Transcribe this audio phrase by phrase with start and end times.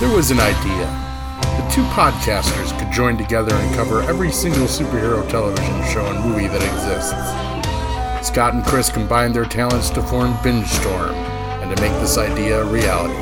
[0.00, 0.86] There was an idea.
[1.42, 6.46] The two podcasters could join together and cover every single superhero television show and movie
[6.46, 7.18] that exists.
[8.24, 12.62] Scott and Chris combined their talents to form Binge Storm and to make this idea
[12.62, 13.12] a reality.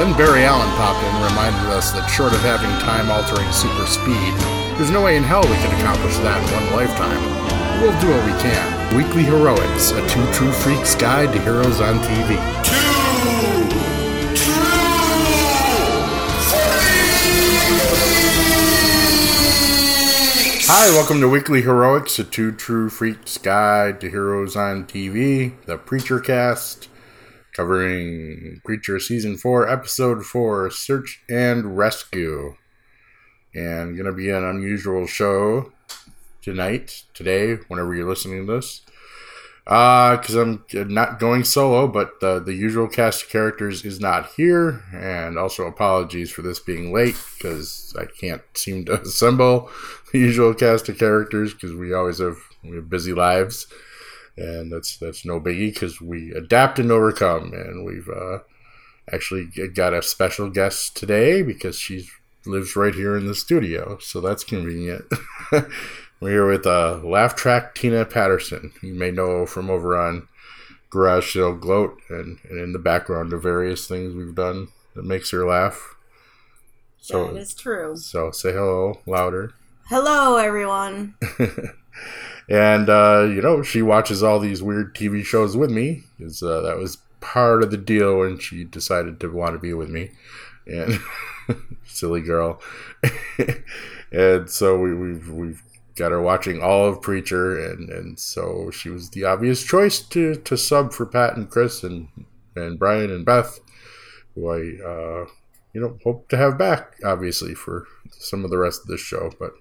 [0.00, 3.84] Then Barry Allen popped in and reminded us that short of having time altering super
[3.84, 4.32] speed,
[4.80, 7.20] there's no way in hell we can accomplish that in one lifetime.
[7.84, 8.96] We'll do what we can.
[8.96, 12.85] Weekly Heroics, a two true freaks guide to heroes on TV.
[20.68, 25.78] Hi, welcome to Weekly Heroics, a two true freaks guide to heroes on TV, the
[25.78, 26.88] Preacher Cast,
[27.52, 32.56] covering Preacher Season 4, Episode 4, Search and Rescue.
[33.54, 35.72] And gonna be an unusual show
[36.42, 38.80] tonight, today, whenever you're listening to this.
[39.66, 44.30] Uh, because I'm not going solo, but the, the usual cast of characters is not
[44.36, 44.84] here.
[44.92, 49.68] And also apologies for this being late, because I can't seem to assemble
[50.12, 53.66] the usual cast of characters, because we always have, we have busy lives.
[54.36, 57.52] And that's that's no biggie, because we adapt and overcome.
[57.52, 58.40] And we've uh,
[59.12, 62.08] actually got a special guest today, because she
[62.44, 63.98] lives right here in the studio.
[64.00, 65.06] So that's convenient.
[66.18, 68.72] We're here with uh, laugh track Tina Patterson.
[68.82, 70.28] You may know from over on
[70.88, 75.30] Garage Sale Gloat and, and in the background of various things we've done that makes
[75.32, 75.94] her laugh.
[76.98, 77.96] So that is true.
[77.98, 79.52] So say hello louder.
[79.88, 81.16] Hello, everyone.
[82.48, 86.62] and uh, you know she watches all these weird TV shows with me because uh,
[86.62, 90.12] that was part of the deal when she decided to want to be with me.
[90.66, 90.98] And
[91.86, 92.58] silly girl.
[94.10, 95.62] and so we, we've we've
[95.96, 100.36] got her watching all of Preacher, and, and so she was the obvious choice to,
[100.36, 102.08] to sub for Pat and Chris and
[102.54, 103.60] and Brian and Beth,
[104.34, 105.26] who I uh,
[105.72, 109.30] you know hope to have back, obviously for some of the rest of this show.
[109.38, 109.52] But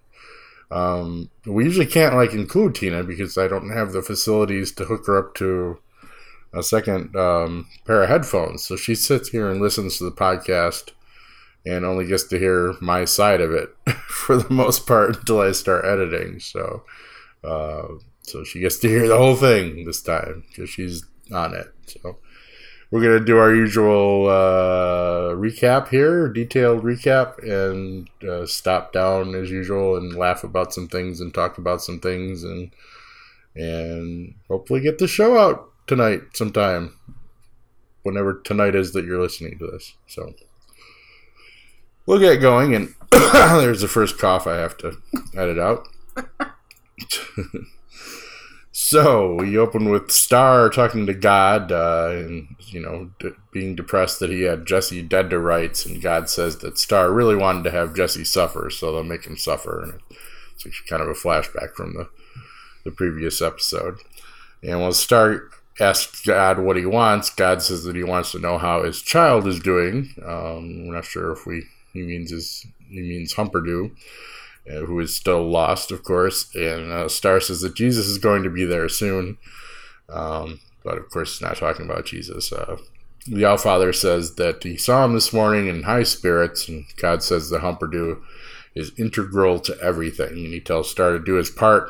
[0.72, 5.08] um, we usually can't like include Tina because I don't have the facilities to hook
[5.08, 5.80] her up to
[6.54, 8.64] a second um, pair of headphones.
[8.66, 10.92] So she sits here and listens to the podcast
[11.66, 13.70] and only gets to hear my side of it
[14.08, 16.40] for the most part until I start editing.
[16.40, 16.84] So,
[17.44, 17.88] uh,
[18.22, 21.74] so she gets to hear the whole thing this time because she's on it.
[21.88, 22.18] So,
[22.92, 29.50] we're gonna do our usual uh, recap here, detailed recap, and uh, stop down as
[29.50, 32.72] usual and laugh about some things and talk about some things and
[33.56, 36.94] and hopefully get the show out tonight sometime,
[38.04, 39.96] whenever tonight is that you're listening to this.
[40.08, 40.34] So
[42.06, 44.98] we'll get going, and there's the first cough I have to
[45.36, 45.88] edit out.
[48.72, 54.20] so we open with Starr talking to God, uh, and you know, d- being depressed
[54.20, 57.72] that he had Jesse dead to rights, and God says that Starr really wanted to
[57.72, 60.00] have Jesse suffer, so they'll make him suffer, and
[60.54, 62.10] it's kind of a flashback from the
[62.86, 63.98] the previous episode.
[64.64, 65.50] And when Starr
[65.80, 69.48] asks God what he wants, God says that he wants to know how his child
[69.48, 70.14] is doing.
[70.26, 73.92] Um, we're not sure if we he means is he means Humperdoo,
[74.70, 76.54] uh, who is still lost, of course.
[76.56, 79.38] And uh, Starr says that Jesus is going to be there soon,
[80.10, 82.52] um, but of course, he's not talking about Jesus.
[82.52, 82.78] Uh,
[83.28, 87.24] the All Father says that he saw him this morning in high spirits, and God
[87.24, 88.22] says the Humperdoo
[88.76, 91.90] is integral to everything, and he tells Starr to do his part,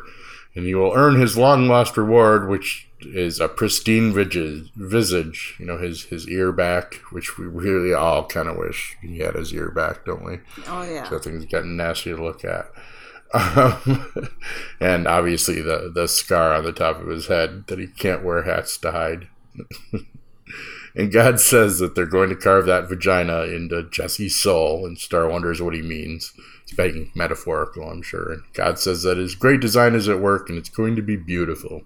[0.56, 5.78] and he will earn his long lost reward, which is a pristine visage, you know,
[5.78, 9.70] his his ear back, which we really all kind of wish he had his ear
[9.70, 10.40] back, don't we?
[10.68, 11.08] Oh yeah.
[11.10, 12.72] So things getting nasty to look at.
[13.34, 14.30] Um,
[14.80, 18.44] and obviously the the scar on the top of his head that he can't wear
[18.44, 19.28] hats to hide.
[20.96, 25.28] and God says that they're going to carve that vagina into Jesse's soul, and Starr
[25.28, 26.34] wonders what he means.
[26.64, 28.32] It's being metaphorical, I'm sure.
[28.32, 31.16] And God says that his great design is at work, and it's going to be
[31.16, 31.84] beautiful.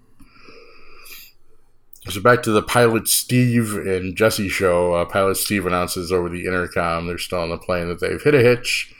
[2.08, 4.94] So back to the pilot Steve and Jesse show.
[4.94, 8.34] Uh, pilot Steve announces over the intercom they're still on the plane that they've hit
[8.34, 8.94] a hitch,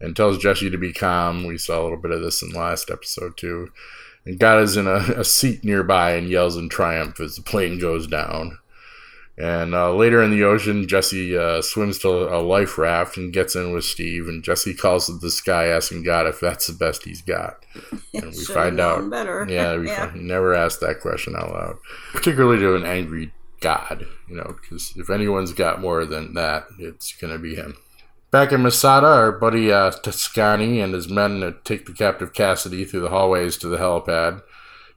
[0.00, 1.44] and tells Jesse to be calm.
[1.44, 3.68] We saw a little bit of this in last episode too.
[4.24, 7.78] And God is in a, a seat nearby and yells in triumph as the plane
[7.78, 8.58] goes down.
[9.42, 13.56] And uh, later in the ocean, Jesse uh, swims to a life raft and gets
[13.56, 14.28] in with Steve.
[14.28, 17.66] And Jesse calls to the sky, asking God if that's the best he's got.
[18.14, 19.10] And we find out.
[19.10, 19.44] Better.
[19.50, 20.10] Yeah, we yeah.
[20.10, 21.76] Find, never asked that question out loud,
[22.12, 24.06] particularly to an angry God.
[24.28, 27.76] You know, because if anyone's got more than that, it's gonna be him.
[28.30, 33.00] Back in Masada, our buddy uh, Toscani and his men take the captive Cassidy through
[33.00, 34.42] the hallways to the helipad.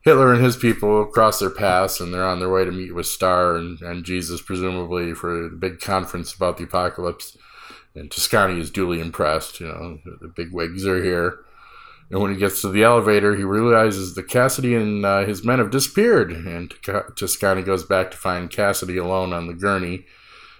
[0.05, 3.07] Hitler and his people cross their paths and they're on their way to meet with
[3.07, 7.35] Starr and, and Jesus, presumably, for a big conference about the apocalypse.
[7.95, 9.59] And Toscani is duly impressed.
[9.59, 11.39] You know, the big wigs are here.
[12.11, 15.57] And when he gets to the elevator, he realizes that Cassidy and uh, his men
[15.57, 16.31] have disappeared.
[16.31, 16.71] And
[17.15, 20.05] Toscani goes back to find Cassidy alone on the gurney.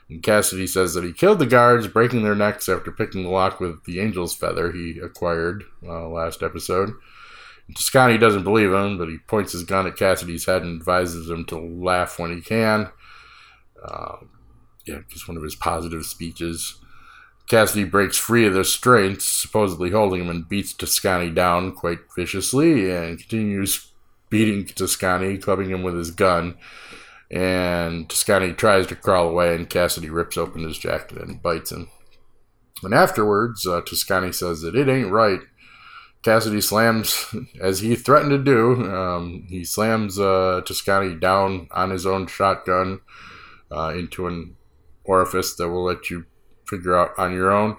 [0.09, 3.59] And Cassidy says that he killed the guards, breaking their necks after picking the lock
[3.59, 6.93] with the angel's feather he acquired uh, last episode.
[7.73, 11.45] Toscani doesn't believe him, but he points his gun at Cassidy's head and advises him
[11.45, 12.89] to laugh when he can.
[13.83, 14.17] Uh,
[14.85, 16.79] yeah, just one of his positive speeches.
[17.47, 22.91] Cassidy breaks free of the restraints supposedly holding him and beats Toscani down quite viciously
[22.91, 23.91] and continues
[24.29, 26.57] beating Toscani, clubbing him with his gun.
[27.29, 31.89] And Toscani tries to crawl away, and Cassidy rips open his jacket and bites him.
[32.83, 35.39] And afterwards, uh, Toscani says that it ain't right.
[36.25, 42.07] Cassidy slams, as he threatened to do, um, he slams uh, Toscani down on his
[42.07, 43.01] own shotgun
[43.71, 44.55] uh, into an
[45.03, 46.25] orifice that will let you
[46.67, 47.77] figure out on your own.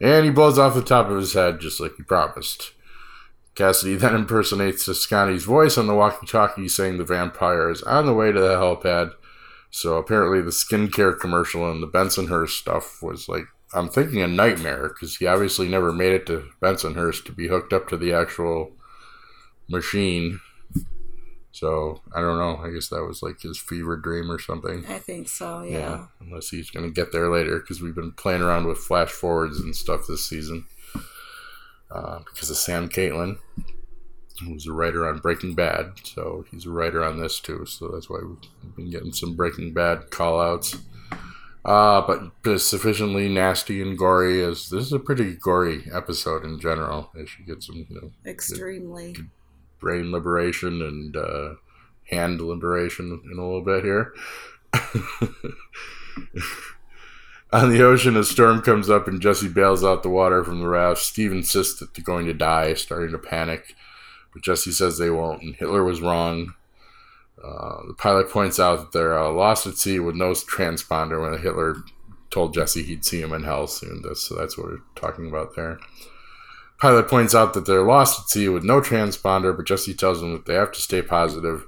[0.00, 2.72] And he blows off the top of his head just like he promised.
[3.54, 8.14] Cassidy then impersonates Toscani's voice on the walkie talkie saying the vampire is on the
[8.14, 9.12] way to the helipad.
[9.70, 13.44] So apparently the skincare commercial and the Bensonhurst stuff was like,
[13.74, 17.72] I'm thinking a nightmare because he obviously never made it to Bensonhurst to be hooked
[17.72, 18.72] up to the actual
[19.68, 20.40] machine.
[21.52, 22.56] So I don't know.
[22.62, 24.84] I guess that was like his fever dream or something.
[24.86, 25.62] I think so.
[25.62, 25.78] Yeah.
[25.78, 29.10] yeah unless he's going to get there later, because we've been playing around with flash
[29.10, 30.66] forwards and stuff this season.
[31.90, 33.36] Uh, because of Sam Catlin,
[34.40, 37.66] who's a writer on Breaking Bad, so he's a writer on this too.
[37.66, 40.78] So that's why we've been getting some Breaking Bad call outs.
[41.64, 42.02] Uh,
[42.42, 47.12] but sufficiently nasty and gory as this is a pretty gory episode in general.
[47.18, 49.12] As you get some, you know, extremely.
[49.12, 49.30] Good,
[49.78, 51.54] brain liberation and uh,
[52.10, 54.12] hand liberation in a little bit here.
[57.52, 60.68] On the ocean, a storm comes up and Jesse bails out the water from the
[60.68, 61.00] raft.
[61.02, 63.76] Steve insists that they're going to die, starting to panic.
[64.32, 66.54] But Jesse says they won't, and Hitler was wrong.
[67.44, 71.40] Uh, the pilot points out that they're uh, lost at sea with no transponder when
[71.40, 71.76] Hitler
[72.30, 74.02] told Jesse he'd see him in hell soon.
[74.14, 75.78] So that's what we're talking about there.
[76.78, 80.32] Pilot points out that they're lost at sea with no transponder, but Jesse tells them
[80.32, 81.64] that they have to stay positive.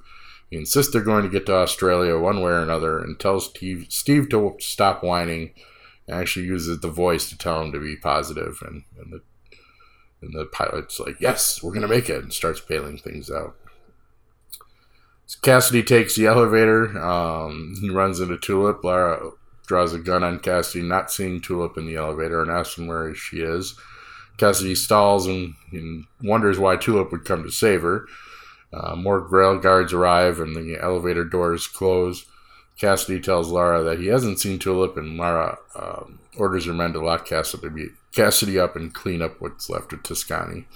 [0.50, 3.86] He insists they're going to get to Australia one way or another and tells Steve,
[3.88, 5.52] Steve to stop whining
[6.06, 8.58] and actually uses the voice to tell him to be positive.
[8.66, 9.20] And, and, the,
[10.22, 13.56] and the pilot's like, Yes, we're going to make it, and starts bailing things out.
[15.42, 16.98] Cassidy takes the elevator.
[16.98, 18.84] Um, he runs into Tulip.
[18.84, 19.30] Lara
[19.66, 23.14] draws a gun on Cassidy, not seeing Tulip in the elevator, and asks him where
[23.14, 23.78] she is.
[24.36, 28.06] Cassidy stalls and, and, wonders why Tulip would come to save her.
[28.72, 32.26] Uh, more Grail guards arrive and the elevator doors close.
[32.78, 37.04] Cassidy tells Lara that he hasn't seen Tulip, and Lara um, orders her men to
[37.04, 40.66] lock Cassidy, Cassidy up and clean up what's left of Toscani.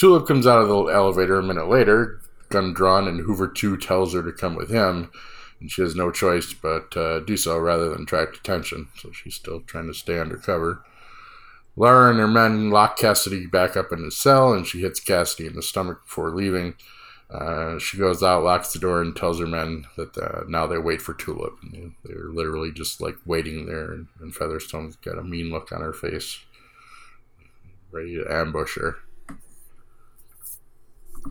[0.00, 4.14] Tulip comes out of the elevator a minute later, gun drawn, and Hoover 2 tells
[4.14, 5.10] her to come with him,
[5.60, 9.34] and she has no choice but uh, do so rather than attract attention, so she's
[9.34, 10.82] still trying to stay undercover.
[11.76, 15.46] Lara and her men lock Cassidy back up in his cell, and she hits Cassidy
[15.46, 16.76] in the stomach before leaving.
[17.28, 20.78] Uh, she goes out, locks the door, and tells her men that uh, now they
[20.78, 21.58] wait for Tulip.
[21.62, 25.82] And they're literally just like waiting there, and, and Featherstone's got a mean look on
[25.82, 26.38] her face,
[27.92, 28.96] ready to ambush her.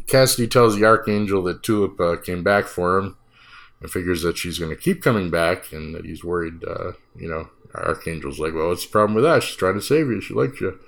[0.07, 3.17] Cassidy tells the Archangel that Tulip uh, came back for him
[3.81, 7.29] and figures that she's going to keep coming back and that he's worried, uh, you
[7.29, 9.43] know, Archangel's like, well, what's the problem with that?
[9.43, 10.21] She's trying to save you.
[10.21, 10.79] She likes you.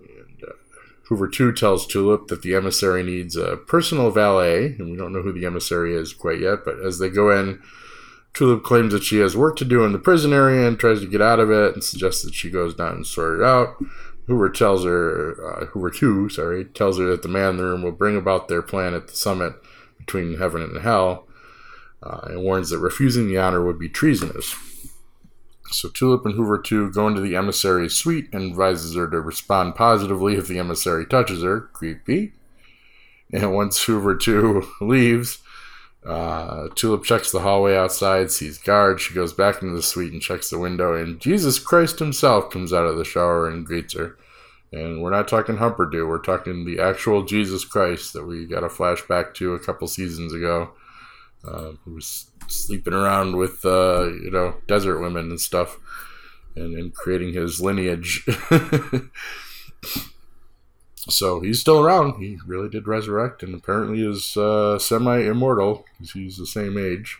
[0.00, 0.52] And uh,
[1.04, 5.22] Hoover 2 tells Tulip that the emissary needs a personal valet, and we don't know
[5.22, 7.60] who the emissary is quite yet, but as they go in,
[8.34, 11.06] Tulip claims that she has work to do in the prison area and tries to
[11.06, 13.76] get out of it and suggests that she goes down and sort it out.
[14.26, 17.82] Hoover tells her, uh, Hoover 2, sorry, tells her that the man in the room
[17.82, 19.54] will bring about their plan at the summit
[19.98, 21.26] between heaven and hell,
[22.02, 24.54] uh, and warns that refusing the honor would be treasonous.
[25.70, 29.74] So Tulip and Hoover 2 go into the emissary's suite and advises her to respond
[29.74, 31.62] positively if the emissary touches her.
[31.72, 32.32] Creepy.
[33.32, 35.38] And once Hoover 2 leaves,
[36.06, 39.02] uh, Tulip checks the hallway outside, sees guards.
[39.02, 42.72] She goes back into the suite and checks the window, and Jesus Christ himself comes
[42.72, 44.16] out of the shower and greets her.
[44.72, 48.68] And we're not talking Humperdoo, we're talking the actual Jesus Christ that we got a
[48.68, 50.70] flashback to a couple seasons ago,
[51.46, 55.78] uh, who was sleeping around with uh, you know desert women and stuff,
[56.54, 58.24] and, and creating his lineage.
[61.08, 62.20] So he's still around.
[62.20, 67.18] He really did resurrect, and apparently is uh, semi-immortal because he's the same age.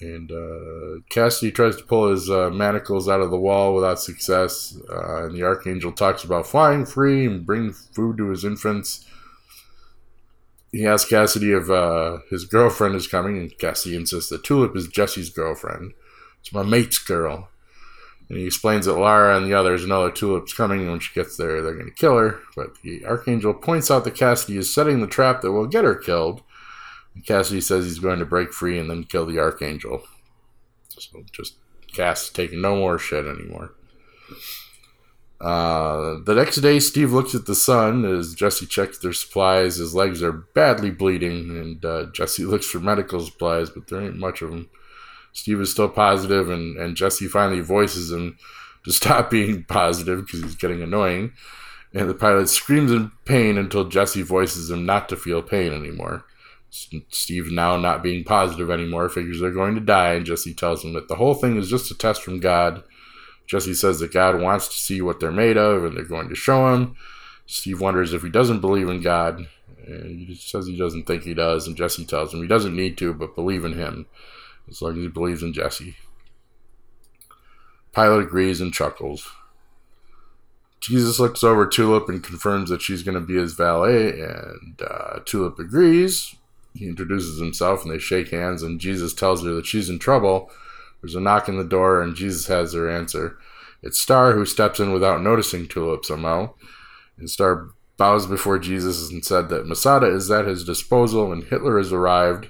[0.00, 4.76] And uh, Cassidy tries to pull his uh, manacles out of the wall without success.
[4.90, 9.06] Uh, and the archangel talks about flying free and bringing food to his infants.
[10.72, 14.88] He asks Cassidy if uh, his girlfriend is coming, and Cassidy insists that Tulip is
[14.88, 15.92] Jesse's girlfriend.
[16.40, 17.48] It's my mate's girl.
[18.28, 21.14] And he explains that Lara and the others know that Tulip's coming, and when she
[21.14, 22.40] gets there, they're going to kill her.
[22.56, 25.94] But the Archangel points out that Cassidy is setting the trap that will get her
[25.94, 26.42] killed.
[27.14, 30.02] And Cassidy says he's going to break free and then kill the Archangel.
[30.88, 31.56] So just
[31.92, 33.74] Cass taking no more shit anymore.
[35.40, 39.76] Uh, the next day, Steve looks at the sun as Jesse checks their supplies.
[39.76, 44.16] His legs are badly bleeding, and uh, Jesse looks for medical supplies, but there ain't
[44.16, 44.70] much of them.
[45.34, 48.38] Steve is still positive, and, and Jesse finally voices him
[48.84, 51.32] to stop being positive because he's getting annoying.
[51.92, 56.24] And the pilot screams in pain until Jesse voices him not to feel pain anymore.
[57.10, 60.92] Steve, now not being positive anymore, figures they're going to die, and Jesse tells him
[60.94, 62.82] that the whole thing is just a test from God.
[63.46, 66.34] Jesse says that God wants to see what they're made of, and they're going to
[66.34, 66.96] show him.
[67.46, 69.46] Steve wonders if he doesn't believe in God.
[69.86, 72.96] And he says he doesn't think he does, and Jesse tells him he doesn't need
[72.98, 74.06] to, but believe in him
[74.68, 75.96] as long as he believes in Jesse.
[77.92, 79.30] Pilot agrees and chuckles.
[80.80, 85.20] Jesus looks over Tulip and confirms that she's going to be his valet, and uh,
[85.24, 86.34] Tulip agrees.
[86.74, 90.50] He introduces himself and they shake hands, and Jesus tells her that she's in trouble.
[91.00, 93.38] There's a knock on the door, and Jesus has her answer.
[93.82, 96.54] It's Starr who steps in without noticing Tulip somehow.
[97.18, 101.78] And Starr bows before Jesus and said that Masada is at his disposal and Hitler
[101.78, 102.48] has arrived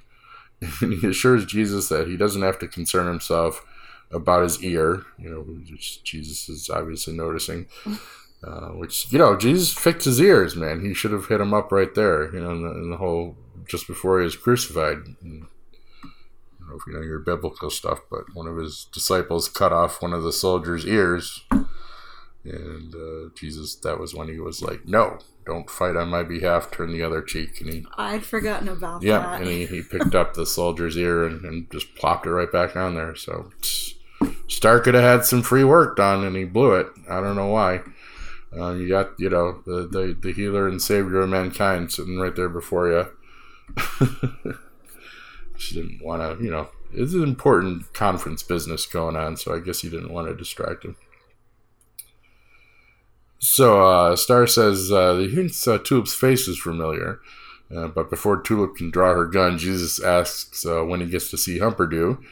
[0.81, 3.65] and he assures Jesus that he doesn't have to concern himself
[4.11, 5.03] about his ear.
[5.19, 7.67] You know, Jesus is obviously noticing.
[8.47, 10.85] Uh, which you know, Jesus fixed his ears, man.
[10.85, 12.31] He should have hit him up right there.
[12.35, 14.99] You know, in the, in the whole just before he was crucified.
[15.23, 15.47] And,
[16.03, 19.73] I don't know if you know your biblical stuff, but one of his disciples cut
[19.73, 21.45] off one of the soldiers' ears,
[22.45, 26.71] and uh, Jesus, that was when he was like, "No, don't fight on my behalf,
[26.71, 27.61] turn the other cheek.
[27.61, 29.07] And he, I'd forgotten about that.
[29.07, 29.41] yeah, that.
[29.43, 32.77] and he, he picked up the soldier's ear and, and just plopped it right back
[32.77, 33.15] on there.
[33.15, 33.51] So
[34.49, 36.89] Starr could have had some free work done, and he blew it.
[37.09, 37.81] I don't know why.
[38.57, 42.37] Uh, you got, you know, the, the, the healer and savior of mankind sitting right
[42.37, 43.07] there before you.
[45.57, 49.59] she didn't want to, you know, it's an important conference business going on, so I
[49.59, 50.97] guess he didn't want to distract him.
[53.45, 57.21] So uh, Starr says uh, he thinks uh, Tulip's face is familiar,
[57.75, 61.37] uh, but before Tulip can draw her gun, Jesus asks uh, when he gets to
[61.37, 62.25] see Humperdoo.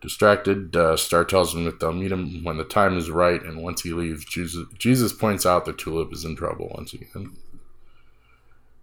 [0.00, 3.62] Distracted, uh, Starr tells him that they'll meet him when the time is right, and
[3.62, 7.30] once he leaves, Jesus, Jesus points out that Tulip is in trouble once again.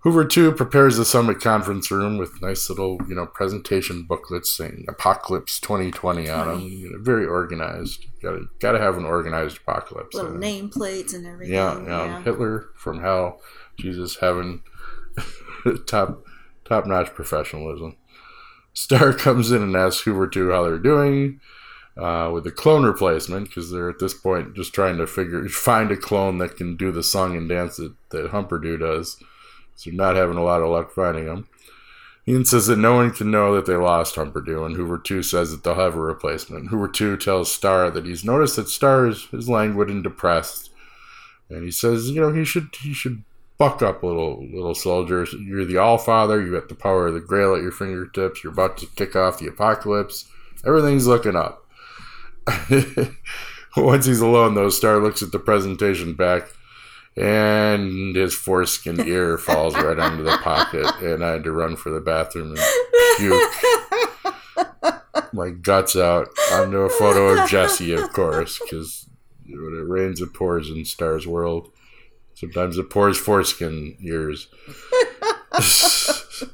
[0.03, 4.83] Hoover 2 prepares the summit conference room with nice little, you know, presentation booklets saying
[4.89, 6.59] Apocalypse 2020 on them.
[6.61, 8.05] You know, very organized.
[8.21, 10.13] Got to got to have an organized apocalypse.
[10.13, 11.55] Little nameplates and everything.
[11.55, 12.21] Yeah, yeah, yeah.
[12.21, 13.39] Hitler from hell.
[13.79, 14.61] Jesus heaven,
[15.87, 16.25] top
[16.65, 17.95] top notch professionalism.
[18.73, 21.39] Starr comes in and asks Hoover 2 how they're doing.
[21.95, 25.91] Uh, with the clone replacement because they're at this point just trying to figure find
[25.91, 29.17] a clone that can do the song and dance that, that Humperdoo does.
[29.75, 31.47] So not having a lot of luck finding him.
[32.27, 35.51] Ian says that no one can know that they lost Humperdoo, and Hoover 2 says
[35.51, 36.69] that they'll have a replacement.
[36.69, 40.69] Hoover 2 tells Starr that he's noticed that Starr is, is languid and depressed.
[41.49, 43.23] And he says, you know, he should he should
[43.57, 45.27] buck up, little little soldier.
[45.37, 46.41] You're the All Father.
[46.41, 48.43] You got the power of the Grail at your fingertips.
[48.43, 50.25] You're about to kick off the apocalypse.
[50.65, 51.65] Everything's looking up.
[53.77, 56.47] Once he's alone, though, Starr looks at the presentation back
[57.15, 61.89] and his foreskin ear falls right onto the pocket, and I had to run for
[61.89, 62.59] the bathroom and
[63.17, 63.53] puke
[65.33, 69.09] my guts out onto a photo of Jesse, of course, because
[69.47, 71.71] when it rains, it pours in Starr's world.
[72.35, 74.47] Sometimes it pours foreskin ears.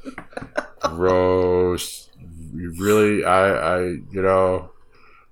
[0.82, 2.08] Gross.
[2.52, 4.70] Really, I, I, you know,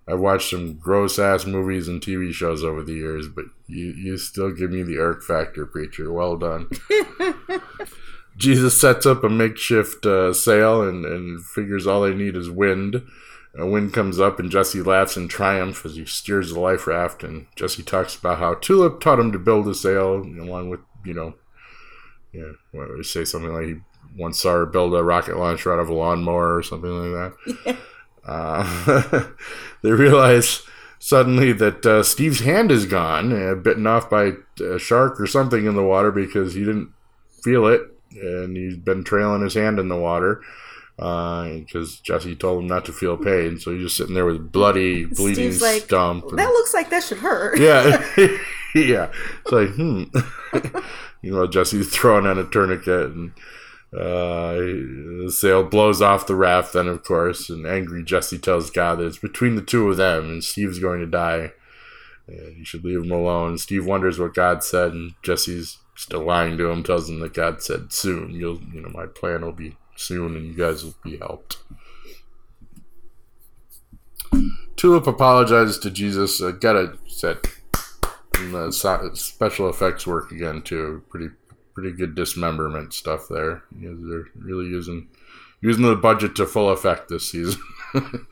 [0.07, 4.17] I've watched some gross ass movies and TV shows over the years, but you, you
[4.17, 6.11] still give me the irk factor, preacher.
[6.13, 6.71] Well done.
[8.37, 13.03] Jesus sets up a makeshift uh, sail and, and figures all they need is wind.
[13.57, 17.23] A wind comes up and Jesse laughs in triumph as he steers the life raft.
[17.23, 21.15] And Jesse talks about how Tulip taught him to build a sail, along with, you
[21.15, 21.35] know,
[22.33, 23.75] yeah, what, say something like he
[24.17, 27.33] once saw her build a rocket launcher out of a lawnmower or something like
[27.65, 27.77] that.
[28.29, 29.25] Uh,
[29.83, 30.61] they realize
[30.99, 35.67] suddenly that uh, Steve's hand is gone, uh, bitten off by a shark or something
[35.67, 36.93] in the water because he didn't
[37.43, 40.43] feel it, and he's been trailing his hand in the water
[40.97, 43.59] because uh, Jesse told him not to feel pain.
[43.59, 46.25] So he's just sitting there with bloody, bleeding Steve's like, stump.
[46.33, 47.59] That looks like that should hurt.
[47.59, 48.05] Yeah,
[48.75, 49.11] yeah.
[49.43, 50.05] It's like, hmm.
[51.23, 53.33] you know, Jesse's throwing on a tourniquet and.
[53.93, 58.99] Uh, the sail blows off the raft, then, of course, and angry Jesse tells God
[58.99, 61.53] that it's between the two of them, and Steve's going to die.
[62.27, 63.57] And he should leave him alone.
[63.57, 67.63] Steve wonders what God said, and Jesse's still lying to him, tells him that God
[67.63, 68.33] said soon.
[68.33, 71.57] You'll, you know, my plan will be soon, and you guys will be helped.
[74.77, 76.41] Tulip apologizes to Jesus.
[76.41, 77.47] Uh, got a set.
[78.35, 81.03] The special effects work again too.
[81.09, 81.31] Pretty
[81.79, 83.63] pretty good dismemberment stuff there.
[83.71, 85.09] They're really using
[85.61, 87.61] using the budget to full effect this season.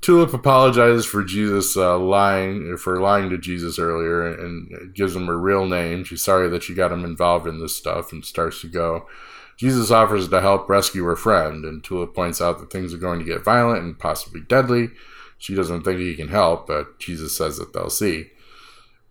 [0.00, 5.36] Tulip apologizes for Jesus uh, lying for lying to Jesus earlier and gives him her
[5.36, 6.04] real name.
[6.04, 9.08] She's sorry that she got him involved in this stuff and starts to go.
[9.56, 13.18] Jesus offers to help rescue her friend, and Tulip points out that things are going
[13.18, 14.90] to get violent and possibly deadly.
[15.36, 18.30] She doesn't think he can help, but Jesus says that they'll see.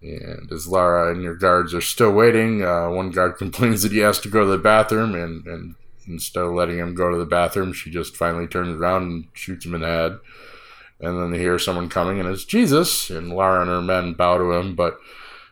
[0.02, 4.00] And as Lara and your guards are still waiting, uh, one guard complains that he
[4.00, 5.76] has to go to the bathroom, and, and
[6.08, 9.66] instead of letting him go to the bathroom, she just finally turns around and shoots
[9.66, 10.20] him in the head.
[11.00, 14.38] And then they hear someone coming, and it's Jesus, and Lara and her men bow
[14.38, 14.98] to him, but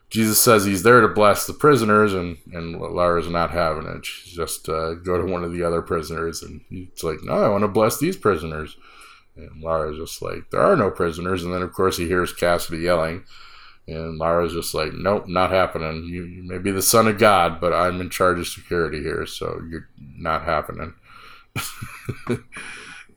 [0.09, 4.05] Jesus says he's there to bless the prisoners, and, and Lara's not having it.
[4.05, 7.49] She's just uh, go to one of the other prisoners, and he's like, no, I
[7.49, 8.77] want to bless these prisoners.
[9.35, 11.43] And Lara's just like, there are no prisoners.
[11.43, 13.25] And then, of course, he hears Cassidy yelling.
[13.87, 16.05] And Lara's just like, nope, not happening.
[16.05, 19.27] You, you, may be the son of God, but I'm in charge of security here,
[19.27, 20.95] so you're not happening.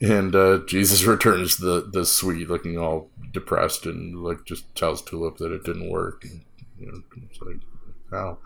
[0.01, 5.39] and uh, Jesus returns the the suite, looking all depressed, and like just tells Tulip
[5.39, 6.25] that it didn't work.
[6.25, 6.43] And,
[6.79, 7.61] you know, it's like,
[8.11, 8.39] how?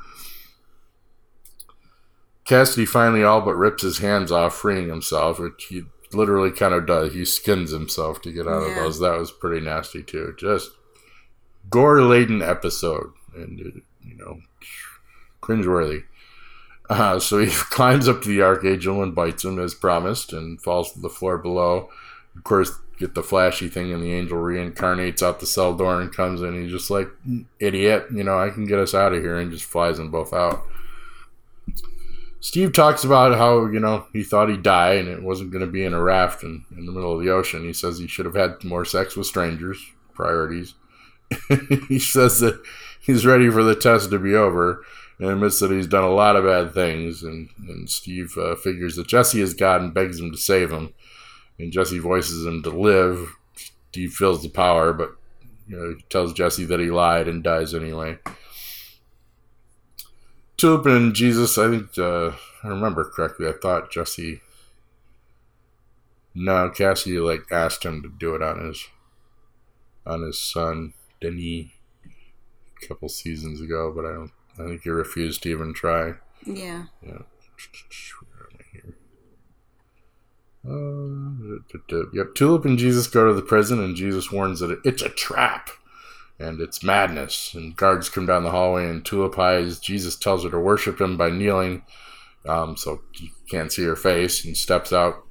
[2.44, 6.86] Cassidy finally all but rips his hands off, freeing himself, which he literally kind of
[6.86, 7.14] does.
[7.14, 8.68] He skins himself to get out yeah.
[8.68, 9.00] of those.
[9.00, 10.34] That was pretty nasty too.
[10.38, 10.70] Just
[11.70, 14.40] gore laden episode, and you know,
[15.40, 16.04] cringeworthy.
[16.90, 20.92] Uh, so he climbs up to the archangel and bites him as promised, and falls
[20.92, 21.88] to the floor below.
[22.36, 26.14] Of course, get the flashy thing, and the angel reincarnates out the cell door and
[26.14, 26.60] comes in.
[26.60, 27.08] He's just like,
[27.60, 30.32] idiot, you know, I can get us out of here, and just flies them both
[30.32, 30.64] out.
[32.42, 35.70] Steve talks about how, you know, he thought he'd die and it wasn't going to
[35.70, 37.62] be in a raft in, in the middle of the ocean.
[37.62, 39.80] He says he should have had more sex with strangers,
[40.12, 40.74] priorities.
[41.88, 42.60] he says that
[43.00, 44.84] he's ready for the test to be over
[45.18, 47.22] and admits that he's done a lot of bad things.
[47.22, 50.94] And, and Steve uh, figures that Jesse is God and begs him to save him.
[51.58, 53.36] And Jesse voices him to live.
[53.90, 55.10] Steve feels the power, but
[55.68, 58.18] you know, he tells Jesse that he lied and dies anyway.
[60.56, 64.40] Tulip and Jesus, I think, uh, I remember correctly, I thought Jesse.
[66.34, 68.86] No, Cassie like asked him to do it on his
[70.06, 70.94] on his son.
[71.22, 71.72] Denny
[72.82, 74.32] a couple seasons ago, but I don't.
[74.58, 76.14] I think he refused to even try.
[76.44, 76.84] Yeah.
[77.02, 77.22] Yeah.
[80.68, 81.58] Uh,
[82.12, 82.34] yep.
[82.34, 85.70] Tulip and Jesus go to the prison, and Jesus warns that it's a trap
[86.38, 87.54] and it's madness.
[87.54, 89.78] And guards come down the hallway, and Tulip hides.
[89.78, 91.82] Jesus tells her to worship him by kneeling,
[92.46, 95.21] um, so you can't see her face, and steps out.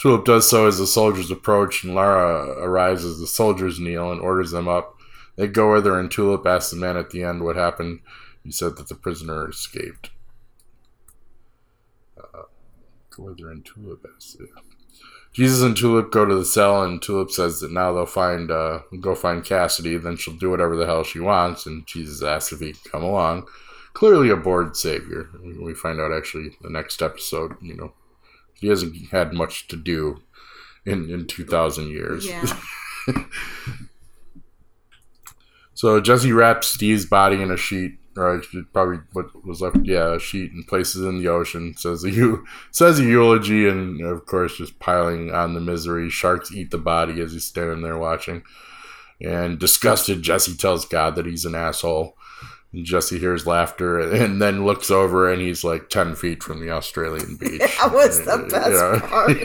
[0.00, 4.18] Tulip does so as the soldiers approach, and Lara arrives as the soldiers kneel and
[4.18, 4.96] orders them up.
[5.36, 8.00] They go with her, and Tulip asks the man at the end what happened.
[8.42, 10.08] He said that the prisoner escaped.
[12.16, 12.44] Uh,
[13.14, 14.38] go with her, and Tulip asks.
[15.34, 18.80] Jesus and Tulip go to the cell, and Tulip says that now they'll find, uh,
[19.00, 19.98] go find Cassidy.
[19.98, 21.66] Then she'll do whatever the hell she wants.
[21.66, 23.46] And Jesus asks if he can come along.
[23.92, 25.28] Clearly a bored savior.
[25.60, 27.56] We find out actually the next episode.
[27.60, 27.92] You know,
[28.60, 30.22] he hasn't had much to do
[30.84, 32.26] in in two thousand years.
[32.26, 32.44] Yeah.
[35.74, 38.42] so Jesse wraps Steve's body in a sheet, or
[38.72, 41.74] probably what was left, yeah, a sheet, and places in the ocean.
[41.76, 42.36] Says a
[42.70, 46.10] says a eulogy, and of course, just piling on the misery.
[46.10, 48.42] Sharks eat the body as he's standing there watching.
[49.22, 52.16] And disgusted, Jesse tells God that he's an asshole.
[52.72, 56.70] And Jesse hears laughter and then looks over and he's like 10 feet from the
[56.70, 57.60] Australian beach.
[57.60, 59.36] That was the best part.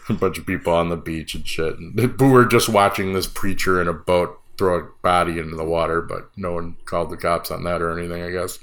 [0.08, 1.78] a bunch of people on the beach and shit.
[1.78, 5.64] And we were just watching this preacher in a boat throw a body into the
[5.64, 8.58] water, but no one called the cops on that or anything, I guess.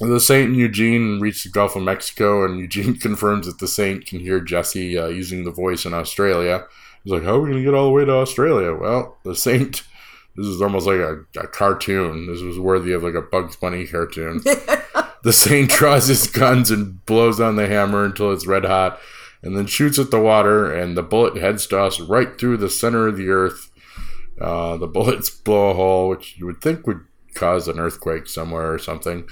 [0.00, 4.06] the Saint and Eugene reach the Gulf of Mexico, and Eugene confirms that the Saint
[4.06, 6.66] can hear Jesse uh, using the voice in Australia.
[7.04, 9.82] He's like, "How are we gonna get all the way to Australia?" Well, the Saint.
[10.36, 12.28] This is almost like a, a cartoon.
[12.28, 14.40] This was worthy of like a Bugs Bunny cartoon.
[15.24, 19.00] the Saint draws his guns and blows on the hammer until it's red hot,
[19.42, 22.70] and then shoots at the water, and the bullet heads to us right through the
[22.70, 23.70] center of the earth.
[24.40, 27.00] Uh, the bullets blow a hole, which you would think would
[27.34, 29.28] cause an earthquake somewhere or something.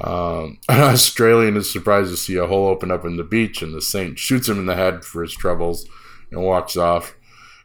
[0.00, 3.74] Um, an Australian is surprised to see a hole open up in the beach, and
[3.74, 5.88] the Saint shoots him in the head for his troubles
[6.34, 7.14] and walks off.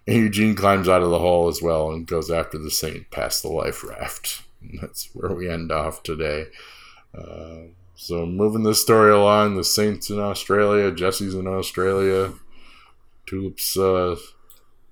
[0.08, 3.41] And Eugene climbs out of the hole as well and goes after the Saint past
[3.41, 4.43] the life raft.
[4.62, 6.45] And that's where we end off today.
[7.17, 12.34] Uh, so moving the story along, the Saints in Australia, Jesse's in Australia,
[13.25, 14.15] Tulip's uh,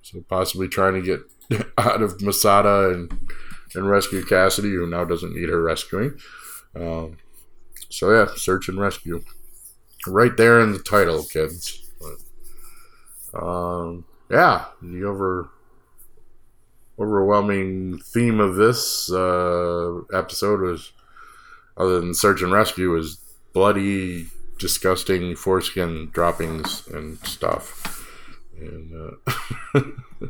[0.02, 3.28] so possibly trying to get out of Masada and
[3.74, 6.18] and rescue Cassidy, who now doesn't need her rescuing.
[6.74, 7.18] Um,
[7.90, 9.22] so yeah, search and rescue,
[10.06, 11.87] right there in the title, kids.
[13.34, 15.50] Um, yeah, the over
[16.98, 20.92] overwhelming theme of this uh, episode was,
[21.76, 23.18] other than search and rescue, was
[23.52, 24.26] bloody,
[24.58, 28.04] disgusting foreskin droppings and stuff.
[28.58, 29.16] And
[29.74, 29.80] uh,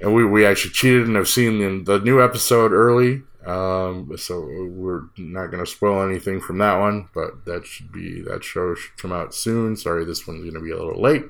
[0.00, 3.22] and we, we actually cheated and have seen the, the new episode early.
[3.44, 8.20] Um, so we're not going to spoil anything from that one, but that should be
[8.22, 9.76] that show should come out soon.
[9.76, 11.24] Sorry, this one's going to be a little late.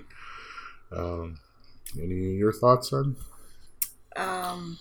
[0.92, 1.38] Um,
[1.96, 3.16] any your thoughts on?
[4.16, 4.78] Um,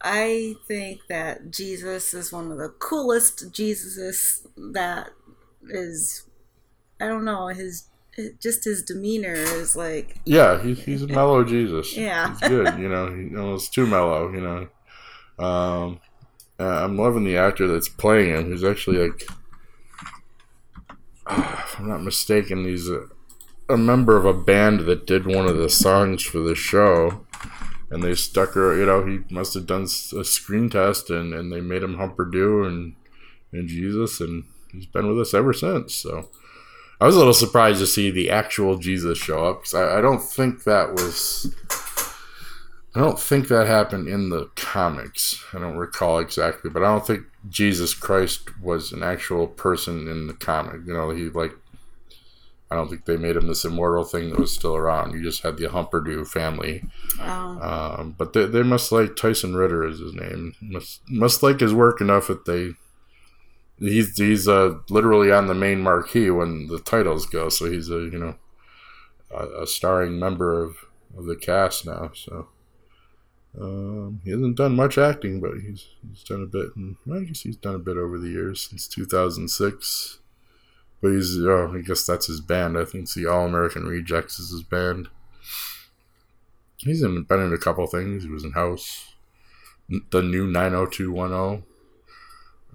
[0.00, 5.10] I think that Jesus is one of the coolest Jesuses that
[5.68, 6.24] is.
[7.00, 7.88] I don't know his
[8.40, 12.88] just his demeanor is like yeah he's, he's a mellow jesus yeah he's good you
[12.88, 14.68] know he almost too mellow you know
[15.44, 16.00] um
[16.58, 19.28] uh, i'm loving the actor that's playing him who's actually like
[21.26, 23.06] uh, if i'm not mistaken he's a,
[23.68, 27.24] a member of a band that did one of the songs for the show
[27.90, 31.52] and they stuck her you know he must have done a screen test and, and
[31.52, 32.28] they made him humper
[32.66, 32.94] and
[33.52, 36.28] and jesus and he's been with us ever since so
[37.00, 40.00] I was a little surprised to see the actual Jesus show up because I, I,
[40.00, 41.54] don't think that was.
[42.94, 45.44] I don't think that happened in the comics.
[45.52, 50.26] I don't recall exactly, but I don't think Jesus Christ was an actual person in
[50.26, 50.86] the comic.
[50.86, 51.52] You know, he like.
[52.70, 55.14] I don't think they made him this immortal thing that was still around.
[55.14, 56.84] You just had the Humperdoo family.
[57.62, 60.54] Um, but they, they must like Tyson Ritter is his name.
[60.60, 62.74] Must must like his work enough that they
[63.78, 67.48] he's he's uh, literally on the main marquee when the titles go.
[67.48, 68.34] So he's a you know
[69.30, 70.76] a, a starring member of,
[71.16, 72.10] of the cast now.
[72.14, 72.48] So
[73.60, 76.76] um, he hasn't done much acting, but he's he's done a bit.
[76.76, 80.18] And well, I guess he's done a bit over the years since 2006.
[81.00, 82.76] But he's oh, I guess that's his band.
[82.76, 85.08] I think the All American Rejects is his band.
[86.78, 88.24] He's in, been in a couple things.
[88.24, 89.14] He was in House,
[90.10, 91.64] the new 90210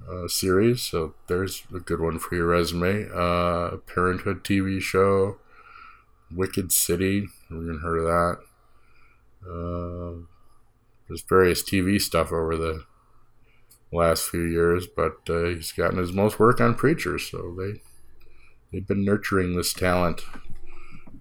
[0.10, 3.08] uh, series, so there's a good one for your resume.
[3.14, 5.38] Uh, Parenthood TV show,
[6.32, 8.38] Wicked City, haven't heard of that.
[9.50, 10.26] Uh,
[11.08, 12.84] there's various TV stuff over the
[13.92, 17.82] last few years, but uh, he's gotten his most work on Preachers, so they
[18.74, 20.22] they've been nurturing this talent.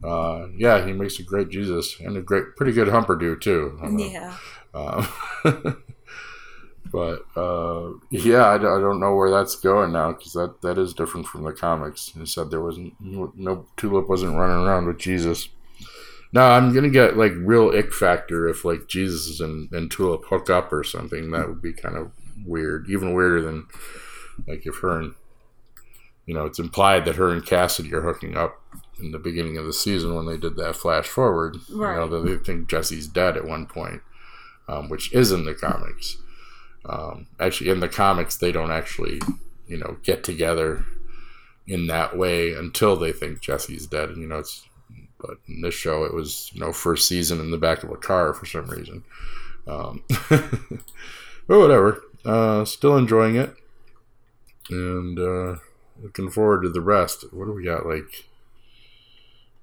[0.03, 3.79] Uh, yeah, he makes a great Jesus and a great, pretty good Humperdoo too.
[3.97, 4.37] Yeah.
[4.75, 5.07] Uh,
[6.93, 10.93] But uh, yeah, I, I don't know where that's going now because that, that is
[10.93, 12.13] different from the comics.
[12.15, 15.49] He said there wasn't no Tulip wasn't running around with Jesus.
[16.35, 20.51] Now I'm gonna get like real ick factor if like Jesus and, and Tulip hook
[20.51, 21.31] up or something.
[21.31, 22.13] That would be kind of
[22.45, 23.69] weird, even weirder than
[24.47, 25.15] like if her and
[26.27, 28.61] you know it's implied that her and Cassidy are hooking up
[28.99, 31.57] in the beginning of the season when they did that flash forward.
[31.71, 31.95] Right.
[31.95, 34.03] You know that they think Jesse's dead at one point,
[34.69, 36.19] um, which is in the comics.
[36.85, 39.21] Um, actually, in the comics, they don't actually,
[39.67, 40.85] you know, get together
[41.67, 44.11] in that way until they think Jesse's dead.
[44.11, 44.67] And you know, it's
[45.19, 47.97] but in this show, it was you know first season in the back of a
[47.97, 49.05] car for some reason.
[49.67, 52.03] Um, but whatever.
[52.25, 53.53] Uh, still enjoying it,
[54.71, 55.57] and uh,
[56.03, 57.25] looking forward to the rest.
[57.33, 57.87] What do we got?
[57.87, 58.29] Like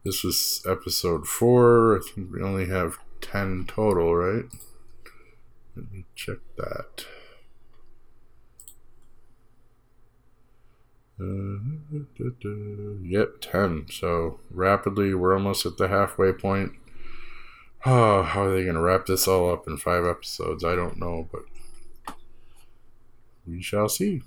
[0.04, 1.98] this was episode four.
[1.98, 4.46] I think we only have ten total, right?
[5.76, 7.06] Let me check that.
[11.22, 11.60] Uh,
[13.04, 13.88] yep, 10.
[13.92, 16.74] So rapidly, we're almost at the halfway point.
[17.86, 20.64] Oh, how are they going to wrap this all up in five episodes?
[20.64, 22.16] I don't know, but
[23.46, 24.22] we shall see.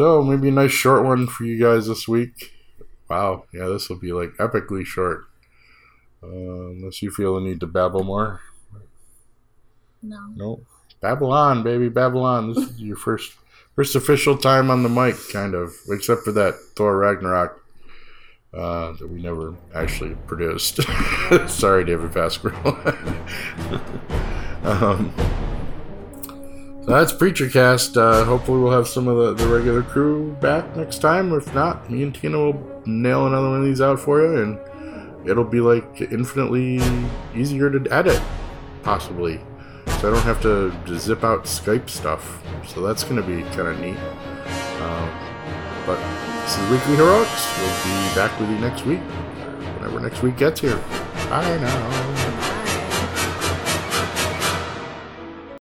[0.00, 2.54] So maybe a nice short one for you guys this week.
[3.10, 5.24] Wow, yeah, this will be like epically short.
[6.22, 8.40] Uh, unless you feel the need to babble more.
[10.02, 10.32] No.
[10.34, 10.60] No.
[11.02, 12.54] Babylon, baby, Babylon.
[12.54, 13.32] This is your first
[13.76, 17.62] first official time on the mic, kind of, except for that Thor Ragnarok
[18.54, 20.80] uh, that we never actually produced.
[21.46, 22.54] Sorry, David Pasquale.
[24.64, 25.12] um,
[26.86, 27.96] that's Preachercast.
[27.96, 31.32] Uh, hopefully, we'll have some of the, the regular crew back next time.
[31.32, 35.28] If not, me and Tina will nail another one of these out for you, and
[35.28, 36.80] it'll be like infinitely
[37.34, 38.20] easier to edit,
[38.82, 39.40] possibly.
[40.00, 42.42] So I don't have to zip out Skype stuff.
[42.66, 43.98] So that's going to be kind of neat.
[44.80, 45.10] Um,
[45.84, 45.98] but
[46.42, 47.58] this is Weekly Heroics.
[47.58, 49.00] We'll be back with you next week,
[49.76, 50.76] whenever next week gets here.
[51.28, 52.29] Bye now.